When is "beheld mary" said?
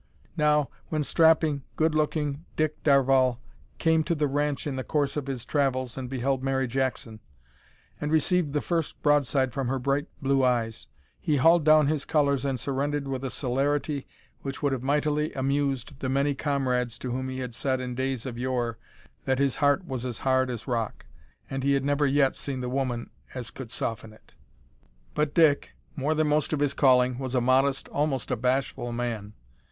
6.09-6.65